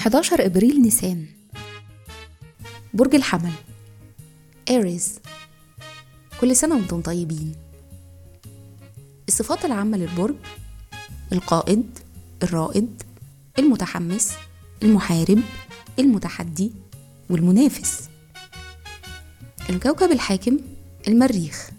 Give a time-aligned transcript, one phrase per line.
[0.00, 1.26] 11 إبريل نيسان.
[2.94, 3.52] برج الحمل.
[4.70, 5.18] إيريز
[6.40, 7.54] كل سنة وأنتم طيبين.
[9.28, 10.34] الصفات العامة للبرج
[11.32, 11.98] القائد
[12.42, 13.02] الرائد
[13.58, 14.32] المتحمس
[14.82, 15.42] المحارب
[15.98, 16.72] المتحدي
[17.30, 18.08] والمنافس.
[19.70, 20.58] الكوكب الحاكم
[21.08, 21.70] المريخ.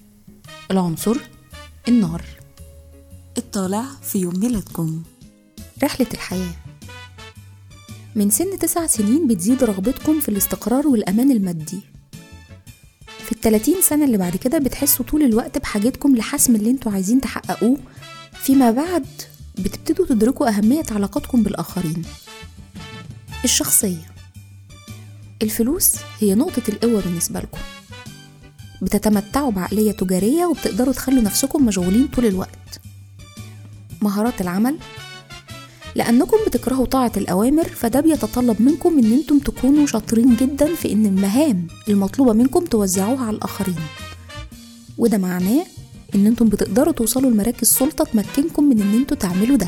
[0.72, 1.18] العنصر
[1.88, 2.26] النار.
[3.38, 5.04] الطالع في يوم ميلادكم.
[5.84, 6.71] رحلة الحياة.
[8.16, 11.80] من سن تسع سنين بتزيد رغبتكم في الاستقرار والأمان المادي.
[13.26, 17.78] في التلاتين سنة اللي بعد كده بتحسوا طول الوقت بحاجتكم لحسم اللي أنتوا عايزين تحققوه.
[18.34, 19.06] فيما بعد
[19.56, 22.02] بتبتدوا تدركوا أهمية علاقاتكم بالآخرين.
[23.44, 24.12] الشخصية.
[25.42, 27.60] الفلوس هي نقطة القوة بالنسبة لكم.
[28.82, 32.82] بتتمتعوا بعقلية تجارية وبتقدروا تخلوا نفسكم مشغولين طول الوقت.
[34.02, 34.78] مهارات العمل.
[35.96, 41.68] لأنكم بتكرهوا طاعة الأوامر فده بيتطلب منكم إن أنتم تكونوا شاطرين جدا في إن المهام
[41.90, 43.76] المطلوبة منكم توزعوها على الآخرين.
[44.98, 45.66] وده معناه
[46.16, 49.68] إن أنتم بتقدروا توصلوا لمراكز سلطة تمكنكم من إن أنتوا تعملوا ده.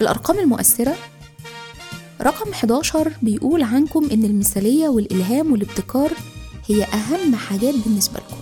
[0.00, 0.94] الأرقام المؤثرة
[2.22, 6.10] رقم 11 بيقول عنكم إن المثالية والإلهام والابتكار
[6.66, 8.36] هي أهم حاجات بالنسبة لكم.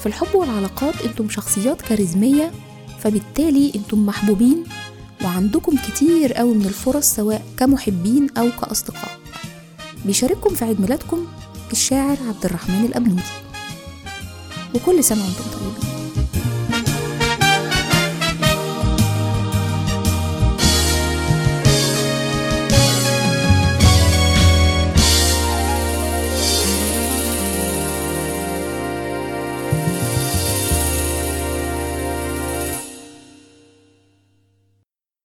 [0.00, 2.50] في الحب والعلاقات أنتم شخصيات كاريزمية
[2.98, 4.64] فبالتالي أنتم محبوبين
[5.24, 9.18] وعندكم كتير قوي من الفرص سواء كمحبين أو كأصدقاء.
[10.04, 11.26] بيشارككم في عيد ميلادكم
[11.72, 13.22] الشاعر عبد الرحمن الأبنودي.
[14.74, 15.85] وكل سنة وأنتم طيبين.